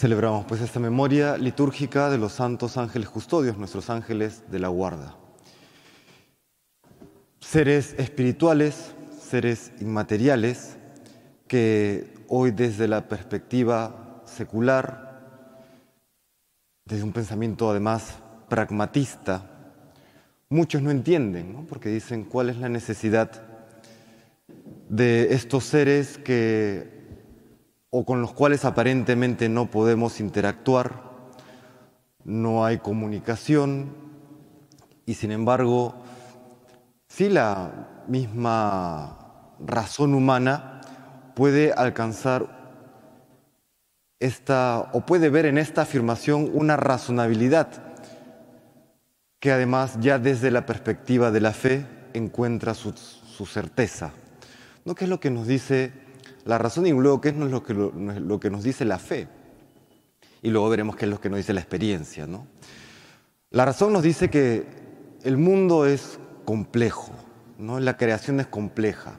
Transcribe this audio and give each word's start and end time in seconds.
Celebramos 0.00 0.46
pues 0.46 0.62
esta 0.62 0.80
memoria 0.80 1.36
litúrgica 1.36 2.08
de 2.08 2.16
los 2.16 2.32
santos 2.32 2.78
ángeles 2.78 3.10
custodios, 3.10 3.58
nuestros 3.58 3.90
ángeles 3.90 4.44
de 4.50 4.58
la 4.58 4.68
guarda. 4.68 5.14
Seres 7.38 7.94
espirituales, 7.98 8.94
seres 9.20 9.72
inmateriales, 9.78 10.78
que 11.46 12.14
hoy 12.28 12.50
desde 12.50 12.88
la 12.88 13.08
perspectiva 13.08 14.22
secular, 14.24 15.20
desde 16.86 17.04
un 17.04 17.12
pensamiento 17.12 17.70
además 17.70 18.20
pragmatista, 18.48 19.50
muchos 20.48 20.80
no 20.80 20.90
entienden, 20.90 21.66
porque 21.68 21.90
dicen 21.90 22.24
cuál 22.24 22.48
es 22.48 22.56
la 22.56 22.70
necesidad 22.70 23.42
de 24.88 25.34
estos 25.34 25.64
seres 25.64 26.16
que 26.16 26.99
o 27.90 28.04
con 28.04 28.22
los 28.22 28.32
cuales 28.32 28.64
aparentemente 28.64 29.48
no 29.48 29.70
podemos 29.70 30.20
interactuar, 30.20 31.10
no 32.24 32.64
hay 32.64 32.78
comunicación 32.78 33.92
y 35.06 35.14
sin 35.14 35.32
embargo, 35.32 35.94
si 37.08 37.28
la 37.28 38.04
misma 38.06 39.54
razón 39.58 40.14
humana 40.14 40.80
puede 41.34 41.72
alcanzar 41.72 42.60
esta 44.20 44.90
o 44.92 45.00
puede 45.00 45.30
ver 45.30 45.46
en 45.46 45.58
esta 45.58 45.82
afirmación 45.82 46.50
una 46.52 46.76
razonabilidad 46.76 47.68
que 49.40 49.50
además 49.50 49.96
ya 50.00 50.18
desde 50.18 50.50
la 50.50 50.66
perspectiva 50.66 51.30
de 51.30 51.40
la 51.40 51.52
fe 51.52 51.86
encuentra 52.12 52.74
su, 52.74 52.92
certeza. 53.46 54.12
¿No? 54.84 54.94
¿Qué 54.94 55.04
es 55.04 55.10
lo 55.10 55.18
que 55.18 55.30
nos 55.30 55.46
dice 55.46 55.92
la 56.44 56.58
razón 56.58 56.86
y 56.86 56.90
luego 56.90 57.20
qué 57.20 57.30
es 57.30 57.36
lo 57.36 57.62
que, 57.62 57.74
lo, 57.74 58.40
que 58.40 58.50
nos 58.50 58.62
dice 58.62 58.84
la 58.84 58.98
fe. 58.98 59.28
Y 60.42 60.50
luego 60.50 60.68
veremos 60.68 60.96
qué 60.96 61.04
es 61.04 61.10
lo 61.10 61.20
que 61.20 61.28
nos 61.28 61.38
dice 61.38 61.52
la 61.52 61.60
experiencia. 61.60 62.26
¿no? 62.26 62.46
La 63.50 63.64
razón 63.64 63.92
nos 63.92 64.02
dice 64.02 64.30
que 64.30 64.66
el 65.22 65.36
mundo 65.36 65.86
es 65.86 66.18
complejo, 66.44 67.12
¿no? 67.58 67.78
la 67.78 67.96
creación 67.96 68.40
es 68.40 68.46
compleja. 68.46 69.18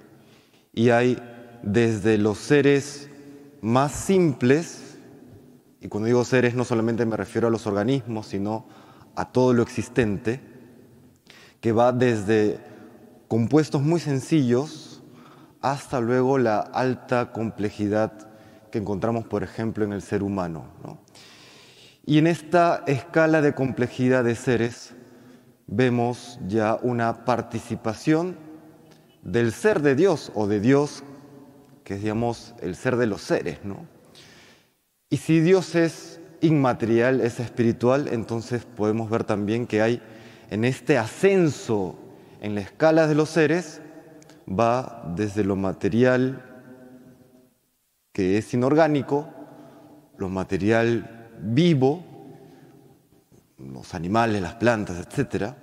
Y 0.73 0.89
hay 0.89 1.17
desde 1.63 2.17
los 2.17 2.37
seres 2.37 3.09
más 3.61 3.91
simples, 3.91 4.97
y 5.79 5.87
cuando 5.87 6.07
digo 6.07 6.25
seres 6.25 6.55
no 6.55 6.65
solamente 6.65 7.05
me 7.05 7.17
refiero 7.17 7.47
a 7.47 7.51
los 7.51 7.67
organismos, 7.67 8.27
sino 8.27 8.67
a 9.15 9.31
todo 9.31 9.53
lo 9.53 9.61
existente, 9.61 10.39
que 11.59 11.71
va 11.71 11.91
desde 11.91 12.59
compuestos 13.27 13.81
muy 13.81 13.99
sencillos, 13.99 14.90
hasta 15.61 15.99
luego 15.99 16.37
la 16.37 16.59
alta 16.59 17.31
complejidad 17.31 18.11
que 18.71 18.79
encontramos, 18.79 19.25
por 19.25 19.43
ejemplo, 19.43 19.85
en 19.85 19.93
el 19.93 20.01
ser 20.01 20.23
humano. 20.23 20.65
Y 22.05 22.17
en 22.17 22.27
esta 22.27 22.83
escala 22.87 23.41
de 23.41 23.53
complejidad 23.53 24.23
de 24.23 24.35
seres 24.35 24.93
vemos 25.67 26.39
ya 26.47 26.77
una 26.81 27.25
participación 27.25 28.37
del 29.21 29.51
ser 29.51 29.81
de 29.81 29.95
Dios 29.95 30.31
o 30.33 30.47
de 30.47 30.59
Dios, 30.59 31.03
que 31.83 31.95
es, 31.95 32.01
digamos, 32.01 32.55
el 32.61 32.75
ser 32.75 32.95
de 32.95 33.05
los 33.05 33.21
seres. 33.21 33.59
Y 35.09 35.17
si 35.17 35.41
Dios 35.41 35.75
es 35.75 36.19
inmaterial, 36.41 37.21
es 37.21 37.39
espiritual, 37.39 38.07
entonces 38.11 38.65
podemos 38.65 39.09
ver 39.09 39.23
también 39.23 39.67
que 39.67 39.81
hay 39.81 40.01
en 40.49 40.65
este 40.65 40.97
ascenso 40.97 41.95
en 42.41 42.55
la 42.55 42.61
escala 42.61 43.07
de 43.07 43.15
los 43.15 43.29
seres, 43.29 43.81
va 44.47 45.03
desde 45.15 45.43
lo 45.43 45.55
material, 45.55 46.43
que 48.13 48.37
es 48.37 48.53
inorgánico, 48.53 49.27
lo 50.17 50.29
material 50.29 51.29
vivo, 51.41 52.03
los 53.57 53.93
animales, 53.93 54.41
las 54.41 54.55
plantas, 54.55 54.97
etc., 55.05 55.53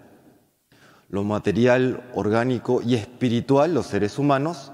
lo 1.11 1.25
material 1.25 2.11
orgánico 2.15 2.83
y 2.83 2.95
espiritual, 2.95 3.73
los 3.73 3.87
seres 3.87 4.19
humanos, 4.19 4.73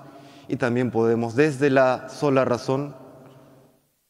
y 0.49 0.56
también 0.56 0.91
podemos 0.91 1.37
desde 1.37 1.71
la 1.71 2.09
sola 2.09 2.45
razón 2.45 2.97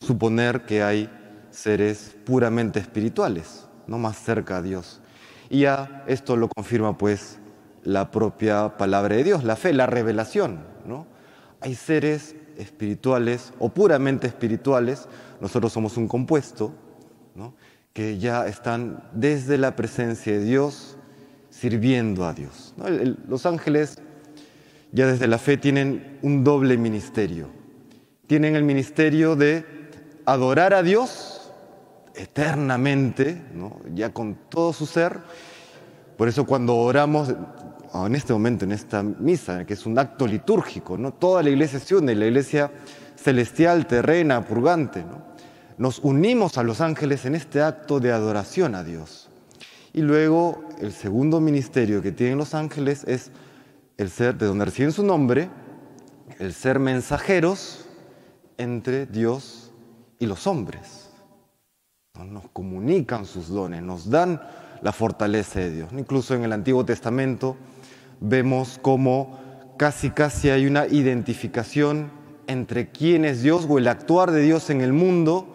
suponer 0.01 0.65
que 0.65 0.83
hay 0.83 1.11
seres 1.51 2.17
puramente 2.25 2.81
espirituales, 2.81 3.67
no 3.87 3.99
más 3.99 4.17
cerca 4.19 4.59
a 4.59 4.63
Dios. 4.63 5.01
Y 5.51 5.61
ya 5.61 6.05
esto 6.07 6.37
lo 6.37 6.49
confirma 6.49 6.97
pues 6.99 7.39
la 7.85 8.11
propia 8.11 8.77
palabra 8.77 9.17
de 9.17 9.25
Dios, 9.25 9.45
la 9.45 9.57
fe, 9.57 9.73
la 9.73 9.87
revelación. 9.87 10.61
¿no? 10.87 11.07
Hay 11.61 11.75
seres 11.75 12.35
espirituales 12.59 13.53
o 13.59 13.69
puramente 13.69 14.27
espirituales, 14.27 15.09
nosotros 15.41 15.73
somos 15.73 15.97
un 15.97 16.09
compuesto, 16.09 16.73
que 17.93 18.19
ya 18.19 18.47
están 18.49 19.05
desde 19.13 19.57
la 19.57 19.77
presencia 19.77 20.33
de 20.33 20.45
Dios 20.45 20.97
sirviendo 21.51 22.27
a 22.27 22.35
Dios. 22.35 22.75
los 23.29 23.47
ángeles 23.47 23.99
ya 24.91 25.07
desde 25.07 25.29
la 25.29 25.39
fe 25.39 25.57
tienen 25.57 26.19
un 26.23 26.43
doble 26.45 26.77
ministerio. 26.77 27.49
Tienen 28.27 28.57
el 28.57 28.65
ministerio 28.65 29.37
de 29.37 29.65
adorar 30.25 30.75
a 30.75 30.83
Dios 30.83 31.53
eternamente, 32.15 33.43
ya 33.93 34.13
con 34.13 34.37
todo 34.49 34.73
su 34.73 34.87
ser. 34.87 35.19
Por 36.17 36.29
eso 36.29 36.47
cuando 36.47 36.77
oramos 36.77 37.35
en 37.95 38.15
este 38.17 38.33
momento, 38.33 38.65
en 38.65 38.73
esta 38.73 39.03
misa, 39.03 39.65
que 39.65 39.75
es 39.75 39.87
un 39.87 39.99
acto 39.99 40.27
litúrgico, 40.27 40.99
¿no? 40.99 41.13
Toda 41.15 41.43
la 41.43 41.51
iglesia 41.51 41.79
se 41.79 41.95
une, 41.95 42.15
la 42.15 42.27
iglesia 42.27 42.71
celestial, 43.17 43.87
terrena, 43.87 44.45
purgante, 44.45 45.05
Nos 45.79 45.99
unimos 46.01 46.59
a 46.59 46.63
los 46.63 46.81
ángeles 46.81 47.25
en 47.25 47.35
este 47.35 47.61
acto 47.61 47.99
de 47.99 48.13
adoración 48.13 48.75
a 48.75 48.85
Dios. 48.85 49.29
Y 49.93 50.03
luego 50.03 50.65
el 50.81 50.93
segundo 50.93 51.41
ministerio 51.41 52.03
que 52.03 52.13
tienen 52.13 52.39
los 52.39 52.55
ángeles 52.55 53.05
es 53.05 53.31
el 53.97 54.11
ser, 54.11 54.37
de 54.37 54.47
donde 54.47 54.65
reciben 54.65 54.93
su 54.93 55.05
nombre, 55.05 55.49
el 56.39 56.53
ser 56.53 56.79
mensajeros 56.79 57.87
entre 58.59 59.07
Dios 59.07 59.73
y 60.19 60.27
los 60.27 60.47
hombres. 60.47 61.11
Nos 62.25 62.49
comunican 62.53 63.25
sus 63.25 63.49
dones, 63.49 63.83
nos 63.83 64.09
dan 64.09 64.41
la 64.83 64.93
fortaleza 64.93 65.61
de 65.61 65.71
Dios. 65.71 65.89
Incluso 65.93 66.35
en 66.35 66.45
el 66.45 66.53
Antiguo 66.53 66.85
Testamento 66.85 67.57
vemos 68.21 68.79
cómo 68.81 69.39
casi 69.77 70.11
casi 70.11 70.51
hay 70.51 70.67
una 70.67 70.87
identificación 70.87 72.11
entre 72.47 72.91
quién 72.91 73.25
es 73.25 73.43
Dios 73.43 73.67
o 73.69 73.79
el 73.79 73.89
actuar 73.89 74.31
de 74.31 74.43
Dios 74.43 74.71
en 74.71 74.81
el 74.81 74.93
mundo 74.93 75.55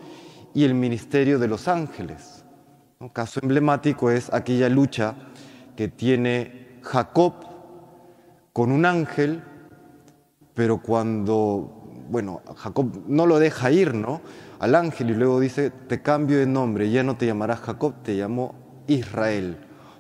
y 0.54 0.64
el 0.64 0.74
ministerio 0.74 1.40
de 1.40 1.48
los 1.48 1.68
ángeles. 1.68 2.44
Un 3.00 3.10
caso 3.10 3.40
emblemático 3.42 4.12
es 4.12 4.32
aquella 4.34 4.68
lucha 4.70 5.16
que 5.76 5.88
tiene 5.88 6.80
Jacob 6.82 7.34
con 8.52 8.72
un 8.72 8.86
ángel, 8.86 9.42
pero 10.54 10.82
cuando, 10.82 12.04
bueno, 12.10 12.42
Jacob 12.58 13.04
no 13.08 13.26
lo 13.26 13.40
deja 13.40 13.72
ir, 13.72 13.94
¿no? 13.94 14.22
Al 14.60 14.76
ángel 14.76 15.12
y 15.12 15.14
luego 15.14 15.40
dice, 15.40 15.70
te 15.70 16.02
cambio 16.02 16.40
de 16.40 16.46
nombre, 16.46 16.90
ya 16.92 17.04
no 17.04 17.16
te 17.16 17.26
llamarás 17.26 17.62
Jacob, 17.62 17.94
te 18.04 18.16
llamo 18.16 18.56
Israel, 18.88 19.58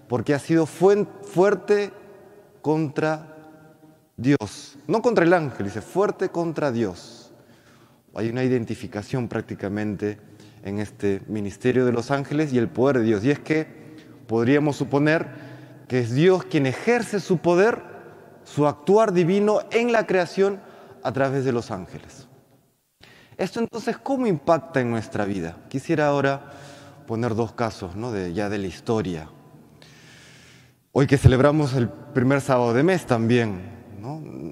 porque 0.09 0.33
ha 0.33 0.39
sido 0.39 0.65
fuerte 0.65 1.93
contra 2.61 3.35
Dios, 4.17 4.77
no 4.87 5.01
contra 5.01 5.25
el 5.25 5.33
ángel, 5.33 5.67
dice 5.67 5.81
fuerte 5.81 6.29
contra 6.29 6.71
Dios. 6.71 7.31
Hay 8.15 8.29
una 8.29 8.43
identificación 8.43 9.27
prácticamente 9.27 10.19
en 10.63 10.79
este 10.79 11.21
ministerio 11.27 11.85
de 11.85 11.91
los 11.91 12.11
ángeles 12.11 12.51
y 12.51 12.57
el 12.57 12.67
poder 12.67 12.99
de 12.99 13.05
Dios. 13.05 13.23
Y 13.23 13.31
es 13.31 13.39
que 13.39 13.65
podríamos 14.27 14.75
suponer 14.75 15.27
que 15.87 15.99
es 15.99 16.13
Dios 16.13 16.43
quien 16.43 16.65
ejerce 16.65 17.19
su 17.19 17.37
poder, 17.37 17.81
su 18.43 18.67
actuar 18.67 19.13
divino 19.13 19.61
en 19.71 19.91
la 19.91 20.05
creación 20.05 20.59
a 21.03 21.11
través 21.13 21.45
de 21.45 21.51
los 21.51 21.71
ángeles. 21.71 22.27
Esto 23.37 23.61
entonces, 23.61 23.97
¿cómo 23.97 24.27
impacta 24.27 24.81
en 24.81 24.89
nuestra 24.89 25.23
vida? 25.23 25.57
Quisiera 25.69 26.07
ahora 26.07 26.51
poner 27.07 27.35
dos 27.35 27.53
casos 27.53 27.95
¿no? 27.95 28.15
ya 28.27 28.49
de 28.49 28.57
la 28.57 28.67
historia 28.67 29.29
Hoy 30.91 31.05
que 31.05 31.19
celebramos 31.19 31.75
el 31.75 31.87
primer 31.87 32.41
sábado 32.41 32.73
de 32.73 32.81
mes 32.81 33.05
también, 33.05 33.61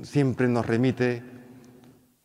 siempre 0.04 0.48
nos 0.48 0.68
remite 0.68 1.24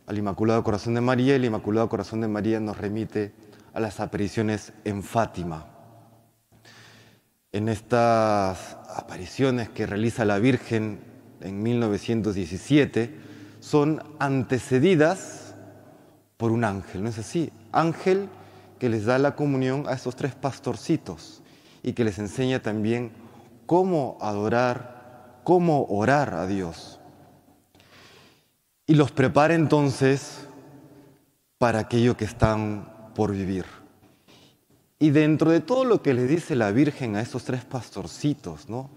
al 0.06 0.18
Inmaculado 0.18 0.62
Corazón 0.62 0.92
de 0.92 1.00
María 1.00 1.34
el 1.34 1.46
Inmaculado 1.46 1.88
Corazón 1.88 2.20
de 2.20 2.28
María 2.28 2.60
nos 2.60 2.76
remite 2.76 3.32
a 3.72 3.80
las 3.80 4.00
apariciones 4.00 4.74
en 4.84 5.02
Fátima. 5.02 5.66
En 7.52 7.70
estas 7.70 8.76
apariciones 8.94 9.70
que 9.70 9.86
realiza 9.86 10.26
la 10.26 10.38
Virgen 10.38 11.00
en 11.40 11.62
1917 11.62 13.18
son 13.60 14.02
antecedidas 14.18 15.54
por 16.36 16.52
un 16.52 16.64
ángel, 16.64 17.02
¿no 17.02 17.08
es 17.08 17.18
así? 17.18 17.50
Ángel 17.72 18.28
que 18.78 18.90
les 18.90 19.06
da 19.06 19.18
la 19.18 19.36
comunión 19.36 19.84
a 19.88 19.94
estos 19.94 20.16
tres 20.16 20.34
pastorcitos 20.34 21.42
y 21.82 21.94
que 21.94 22.04
les 22.04 22.18
enseña 22.18 22.60
también 22.60 23.21
cómo 23.72 24.18
adorar, 24.20 25.40
cómo 25.44 25.86
orar 25.88 26.34
a 26.34 26.46
Dios. 26.46 27.00
Y 28.86 28.96
los 28.96 29.12
prepara 29.12 29.54
entonces 29.54 30.46
para 31.56 31.78
aquello 31.78 32.14
que 32.14 32.26
están 32.26 33.10
por 33.14 33.32
vivir. 33.32 33.64
Y 34.98 35.08
dentro 35.08 35.50
de 35.50 35.60
todo 35.60 35.86
lo 35.86 36.02
que 36.02 36.12
le 36.12 36.26
dice 36.26 36.54
la 36.54 36.70
Virgen 36.70 37.16
a 37.16 37.22
esos 37.22 37.44
tres 37.44 37.64
pastorcitos, 37.64 38.68
¿no? 38.68 38.90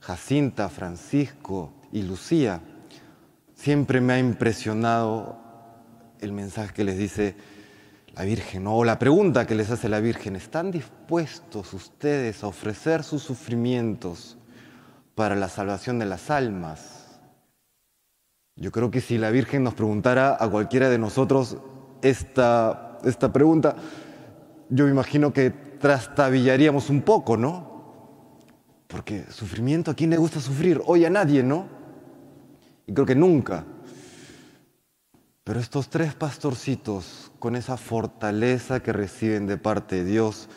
Jacinta, 0.00 0.68
Francisco 0.68 1.72
y 1.90 2.02
Lucía, 2.02 2.60
siempre 3.54 4.02
me 4.02 4.12
ha 4.12 4.18
impresionado 4.18 5.38
el 6.20 6.32
mensaje 6.32 6.74
que 6.74 6.84
les 6.84 6.98
dice 6.98 7.36
la 8.20 8.26
Virgen, 8.26 8.66
o 8.66 8.84
la 8.84 8.98
pregunta 8.98 9.46
que 9.46 9.54
les 9.54 9.70
hace 9.70 9.88
la 9.88 9.98
Virgen, 9.98 10.36
¿están 10.36 10.70
dispuestos 10.70 11.72
ustedes 11.72 12.44
a 12.44 12.48
ofrecer 12.48 13.02
sus 13.02 13.22
sufrimientos 13.22 14.36
para 15.14 15.34
la 15.36 15.48
salvación 15.48 15.98
de 15.98 16.04
las 16.04 16.28
almas? 16.28 17.18
Yo 18.56 18.72
creo 18.72 18.90
que 18.90 19.00
si 19.00 19.16
la 19.16 19.30
Virgen 19.30 19.64
nos 19.64 19.72
preguntara 19.72 20.36
a 20.38 20.50
cualquiera 20.50 20.90
de 20.90 20.98
nosotros 20.98 21.56
esta, 22.02 22.98
esta 23.04 23.32
pregunta, 23.32 23.76
yo 24.68 24.84
me 24.84 24.90
imagino 24.90 25.32
que 25.32 25.48
trastabillaríamos 25.48 26.90
un 26.90 27.00
poco, 27.00 27.38
¿no? 27.38 28.44
Porque 28.86 29.24
sufrimiento, 29.30 29.92
¿a 29.92 29.94
quién 29.94 30.10
le 30.10 30.18
gusta 30.18 30.40
sufrir? 30.40 30.82
Hoy 30.84 31.06
a 31.06 31.10
nadie, 31.10 31.42
¿no? 31.42 31.68
Y 32.86 32.92
creo 32.92 33.06
que 33.06 33.14
nunca. 33.14 33.64
Pero 35.44 35.58
estos 35.58 35.88
tres 35.88 36.14
pastorcitos, 36.14 37.32
con 37.38 37.56
esa 37.56 37.76
fortaleza 37.76 38.80
que 38.80 38.92
reciben 38.92 39.46
de 39.46 39.56
parte 39.56 39.96
de 39.96 40.04
Dios, 40.04 40.48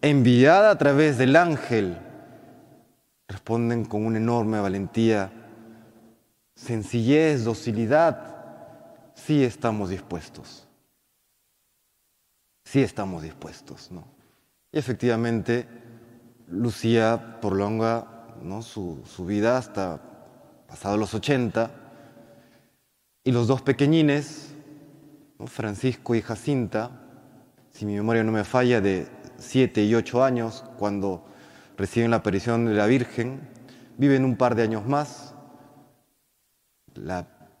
enviada 0.00 0.70
a 0.70 0.78
través 0.78 1.18
del 1.18 1.36
ángel, 1.36 1.98
responden 3.28 3.84
con 3.84 4.06
una 4.06 4.18
enorme 4.18 4.60
valentía, 4.60 5.30
sencillez, 6.54 7.44
docilidad. 7.44 9.12
Sí 9.14 9.44
estamos 9.44 9.90
dispuestos. 9.90 10.66
Sí 12.64 12.82
estamos 12.82 13.22
dispuestos, 13.22 13.90
¿no? 13.92 14.04
Y 14.72 14.78
efectivamente, 14.78 15.68
Lucía 16.48 17.38
prolonga 17.40 18.26
¿no? 18.42 18.62
su, 18.62 19.02
su 19.06 19.24
vida 19.26 19.58
hasta 19.58 20.00
pasados 20.66 20.98
los 20.98 21.14
80 21.14 21.83
y 23.24 23.32
los 23.32 23.46
dos 23.46 23.62
pequeñines, 23.62 24.54
Francisco 25.46 26.14
y 26.14 26.20
Jacinta, 26.20 27.00
si 27.70 27.86
mi 27.86 27.94
memoria 27.94 28.22
no 28.22 28.32
me 28.32 28.44
falla, 28.44 28.82
de 28.82 29.08
siete 29.38 29.82
y 29.82 29.94
ocho 29.94 30.22
años, 30.22 30.62
cuando 30.78 31.24
reciben 31.78 32.10
la 32.10 32.18
aparición 32.18 32.66
de 32.66 32.74
la 32.74 32.86
Virgen, 32.86 33.40
viven 33.96 34.26
un 34.26 34.36
par 34.36 34.54
de 34.54 34.62
años 34.62 34.86
más. 34.86 35.34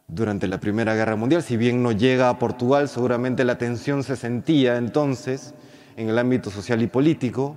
durante 0.06 0.46
la 0.46 0.60
Primera 0.60 0.94
Guerra 0.94 1.16
Mundial, 1.16 1.42
si 1.42 1.56
bien 1.56 1.82
no 1.82 1.90
llega 1.90 2.28
a 2.28 2.38
Portugal, 2.38 2.90
seguramente 2.90 3.42
la 3.42 3.56
tensión 3.56 4.04
se 4.04 4.16
sentía 4.16 4.76
entonces 4.76 5.54
en 5.96 6.10
el 6.10 6.18
ámbito 6.18 6.50
social 6.50 6.82
y 6.82 6.88
político, 6.88 7.56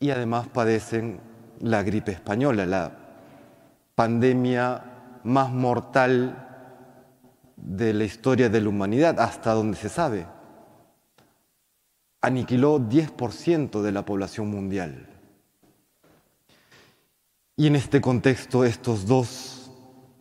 y 0.00 0.10
además 0.10 0.48
padecen 0.48 1.20
la 1.60 1.82
gripe 1.82 2.10
española, 2.10 2.64
la 2.64 2.92
pandemia 3.94 4.82
más 5.24 5.52
mortal 5.52 6.53
de 7.64 7.94
la 7.94 8.04
historia 8.04 8.48
de 8.48 8.60
la 8.60 8.68
humanidad, 8.68 9.18
hasta 9.18 9.52
donde 9.52 9.76
se 9.76 9.88
sabe. 9.88 10.26
Aniquiló 12.20 12.78
10% 12.78 13.82
de 13.82 13.92
la 13.92 14.04
población 14.04 14.48
mundial. 14.48 15.08
Y 17.56 17.66
en 17.66 17.76
este 17.76 18.00
contexto, 18.00 18.64
estos 18.64 19.06
dos 19.06 19.70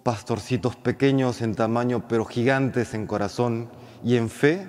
pastorcitos 0.04 0.75
pequeños 0.75 1.42
en 1.42 1.56
tamaño, 1.56 2.07
pero 2.07 2.25
gigantes 2.25 2.94
en 2.94 3.07
corazón 3.07 3.69
y 4.04 4.18
en 4.18 4.30
fe, 4.30 4.68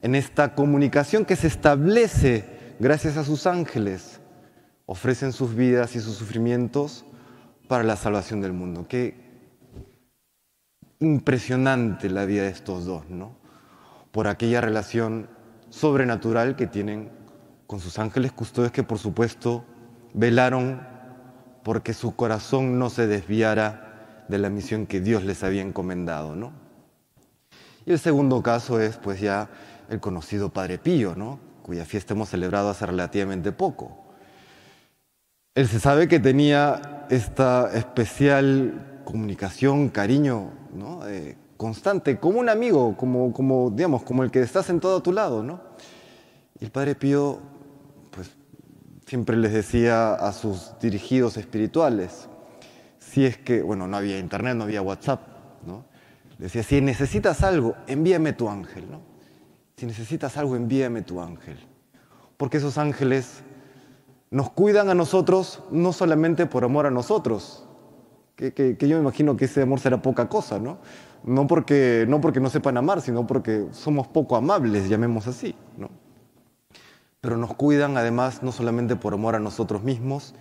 en 0.00 0.14
esta 0.14 0.54
comunicación 0.54 1.24
que 1.24 1.36
se 1.36 1.46
establece 1.46 2.74
gracias 2.78 3.16
a 3.16 3.24
sus 3.24 3.46
ángeles, 3.46 4.20
ofrecen 4.86 5.32
sus 5.32 5.54
vidas 5.54 5.96
y 5.96 6.00
sus 6.00 6.16
sufrimientos 6.16 7.04
para 7.68 7.84
la 7.84 7.96
salvación 7.96 8.40
del 8.40 8.52
mundo. 8.52 8.86
Qué, 8.88 9.23
impresionante 11.04 12.10
la 12.10 12.24
vida 12.24 12.42
de 12.42 12.48
estos 12.48 12.84
dos, 12.84 13.08
¿no? 13.08 13.36
Por 14.12 14.28
aquella 14.28 14.60
relación 14.60 15.28
sobrenatural 15.70 16.56
que 16.56 16.66
tienen 16.66 17.10
con 17.66 17.80
sus 17.80 17.98
ángeles 17.98 18.32
custodios 18.32 18.72
que 18.72 18.82
por 18.82 18.98
supuesto 18.98 19.64
velaron 20.12 20.86
porque 21.62 21.94
su 21.94 22.14
corazón 22.14 22.78
no 22.78 22.90
se 22.90 23.06
desviara 23.06 24.24
de 24.28 24.38
la 24.38 24.50
misión 24.50 24.86
que 24.86 25.00
Dios 25.00 25.24
les 25.24 25.42
había 25.42 25.62
encomendado, 25.62 26.36
¿no? 26.36 26.52
Y 27.86 27.92
el 27.92 27.98
segundo 27.98 28.42
caso 28.42 28.80
es 28.80 28.96
pues 28.96 29.20
ya 29.20 29.48
el 29.88 30.00
conocido 30.00 30.52
Padre 30.52 30.78
Pío, 30.78 31.14
¿no? 31.16 31.38
cuya 31.64 31.86
fiesta 31.86 32.12
hemos 32.12 32.28
celebrado 32.28 32.68
hace 32.68 32.84
relativamente 32.84 33.50
poco. 33.50 34.04
Él 35.54 35.66
se 35.66 35.80
sabe 35.80 36.08
que 36.08 36.20
tenía 36.20 37.06
esta 37.08 37.70
especial 37.74 38.93
comunicación, 39.04 39.88
cariño 39.88 40.50
¿no? 40.74 41.06
Eh, 41.06 41.36
constante, 41.56 42.18
como 42.18 42.40
un 42.40 42.48
amigo, 42.48 42.96
como, 42.96 43.32
como, 43.32 43.70
digamos, 43.70 44.02
como 44.02 44.22
el 44.22 44.30
que 44.30 44.40
está 44.40 44.62
sentado 44.62 44.98
a 44.98 45.02
tu 45.02 45.12
lado. 45.12 45.42
¿no? 45.42 45.60
El 46.60 46.70
Padre 46.70 46.94
Pío 46.94 47.38
pues, 48.10 48.30
siempre 49.06 49.36
les 49.36 49.52
decía 49.52 50.14
a 50.14 50.32
sus 50.32 50.74
dirigidos 50.80 51.36
espirituales, 51.36 52.28
si 52.98 53.24
es 53.24 53.38
que, 53.38 53.62
bueno, 53.62 53.86
no 53.86 53.96
había 53.96 54.18
internet, 54.18 54.56
no 54.56 54.64
había 54.64 54.82
WhatsApp, 54.82 55.20
¿no? 55.66 55.84
decía, 56.38 56.62
si 56.62 56.80
necesitas 56.80 57.42
algo, 57.42 57.76
envíame 57.86 58.32
tu 58.32 58.48
ángel. 58.48 58.90
¿no? 58.90 59.00
Si 59.76 59.86
necesitas 59.86 60.36
algo, 60.36 60.56
envíame 60.56 61.02
tu 61.02 61.20
ángel. 61.20 61.58
Porque 62.36 62.56
esos 62.56 62.78
ángeles 62.78 63.42
nos 64.30 64.50
cuidan 64.50 64.88
a 64.88 64.94
nosotros 64.94 65.62
no 65.70 65.92
solamente 65.92 66.46
por 66.46 66.64
amor 66.64 66.86
a 66.86 66.90
nosotros, 66.90 67.64
que, 68.36 68.76
yo 68.78 68.96
me 68.96 69.02
imagino 69.02 69.36
que 69.36 69.44
ese 69.46 69.62
amor 69.62 69.80
será 69.80 70.02
poca 70.02 70.28
cosa, 70.28 70.58
¿no? 70.58 70.78
No 71.24 71.46
porque, 71.46 72.06
no 72.08 72.50
sepan 72.50 72.76
amar, 72.76 73.00
sino 73.00 73.26
porque 73.26 73.66
somos 73.72 74.06
poco 74.08 74.36
amables, 74.36 74.88
llamemos 74.88 75.26
así, 75.26 75.54
¿no? 75.78 75.90
Pero 77.20 77.36
nos 77.36 77.54
cuidan 77.54 77.96
además 77.96 78.42
no 78.42 78.52
solamente 78.52 78.96
por 78.96 79.14
amor 79.14 79.34
a 79.34 79.38
nosotros 79.38 79.82
mismos, 79.82 80.34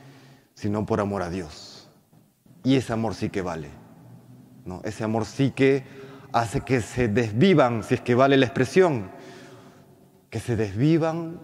sino 0.54 0.86
por 0.86 1.00
amor 1.00 1.22
a 1.22 1.30
Dios. 1.30 1.90
Y 2.64 2.76
ese 2.76 2.94
amor 2.94 3.16
sí 3.16 3.30
que 3.30 3.42
vale, 3.42 3.70
¿no? 4.66 4.82
Ese 4.84 5.04
amor 5.04 5.26
sí 5.26 5.52
que 5.52 5.86
hace 6.34 6.62
que 6.62 6.82
se 6.82 7.08
desvivan, 7.08 7.84
si 7.84 7.94
es 7.94 8.02
que 8.02 8.16
vale 8.16 8.36
la 8.38 8.46
expresión, 8.46 9.12
que 10.30 10.40
se 10.40 10.56
desvivan 10.56 11.40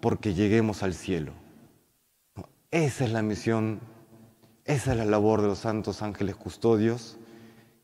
porque 0.00 0.34
lleguemos 0.34 0.82
al 0.82 0.94
cielo. 0.94 1.32
Esa 2.70 3.04
es 3.04 3.12
la 3.12 3.22
misión 3.22 3.80
esa 4.72 4.92
es 4.92 4.98
la 4.98 5.04
labor 5.04 5.42
de 5.42 5.48
los 5.48 5.58
santos 5.58 6.00
ángeles 6.00 6.36
custodios 6.36 7.18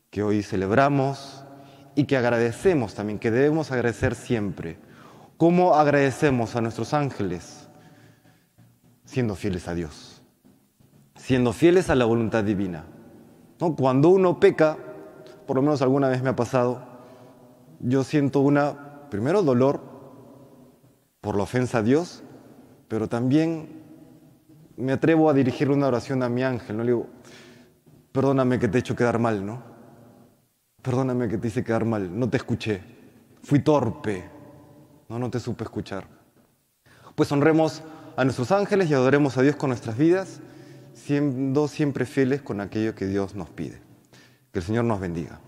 que 0.09 0.23
hoy 0.23 0.41
celebramos 0.41 1.43
y 1.95 2.05
que 2.05 2.15
agradecemos 2.15 2.93
también, 2.93 3.19
que 3.19 3.29
debemos 3.29 3.71
agradecer 3.71 4.15
siempre. 4.15 4.77
¿Cómo 5.35 5.75
agradecemos 5.75 6.55
a 6.55 6.61
nuestros 6.61 6.93
ángeles? 6.93 7.67
Siendo 9.03 9.35
fieles 9.35 9.67
a 9.67 9.73
Dios, 9.73 10.21
siendo 11.15 11.51
fieles 11.53 11.89
a 11.89 11.95
la 11.95 12.05
voluntad 12.05 12.43
divina. 12.43 12.85
¿No? 13.59 13.75
Cuando 13.75 14.09
uno 14.09 14.39
peca, 14.39 14.77
por 15.45 15.57
lo 15.57 15.61
menos 15.61 15.81
alguna 15.81 16.07
vez 16.07 16.23
me 16.23 16.29
ha 16.29 16.35
pasado, 16.35 16.83
yo 17.79 18.03
siento 18.03 18.39
una, 18.39 19.09
primero 19.09 19.43
dolor 19.43 19.81
por 21.19 21.35
la 21.35 21.43
ofensa 21.43 21.79
a 21.79 21.83
Dios, 21.83 22.23
pero 22.87 23.09
también 23.09 23.76
me 24.77 24.93
atrevo 24.93 25.29
a 25.29 25.33
dirigir 25.33 25.69
una 25.69 25.87
oración 25.87 26.23
a 26.23 26.29
mi 26.29 26.43
ángel, 26.43 26.77
¿no? 26.77 26.83
Le 26.83 26.91
digo, 26.91 27.07
perdóname 28.11 28.59
que 28.59 28.67
te 28.67 28.77
he 28.77 28.79
hecho 28.79 28.95
quedar 28.95 29.19
mal, 29.19 29.45
¿no? 29.45 29.61
Perdóname 30.81 31.27
que 31.27 31.37
te 31.37 31.47
hice 31.47 31.63
quedar 31.63 31.85
mal, 31.85 32.17
no 32.17 32.29
te 32.29 32.37
escuché, 32.37 32.81
fui 33.43 33.59
torpe, 33.59 34.29
no, 35.09 35.19
no 35.19 35.29
te 35.29 35.39
supe 35.39 35.63
escuchar. 35.63 36.07
Pues 37.15 37.31
honremos 37.31 37.81
a 38.15 38.23
nuestros 38.23 38.51
ángeles 38.51 38.89
y 38.89 38.93
adoremos 38.93 39.37
a 39.37 39.41
Dios 39.41 39.55
con 39.55 39.69
nuestras 39.69 39.97
vidas, 39.97 40.39
siendo 40.93 41.67
siempre 41.67 42.05
fieles 42.05 42.41
con 42.41 42.61
aquello 42.61 42.95
que 42.95 43.07
Dios 43.07 43.35
nos 43.35 43.49
pide. 43.49 43.81
Que 44.51 44.59
el 44.59 44.65
Señor 44.65 44.85
nos 44.85 44.99
bendiga. 44.99 45.39